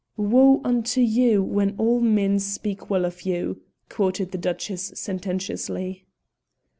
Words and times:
"Woe 0.17 0.61
unto 0.63 0.99
you 0.99 1.43
when 1.43 1.75
all 1.77 1.99
men 2.01 2.39
speak 2.39 2.89
well 2.89 3.05
of 3.05 3.21
you!" 3.21 3.61
quoted 3.87 4.31
the 4.31 4.37
Duchess 4.39 4.93
sententiously. 4.95 6.07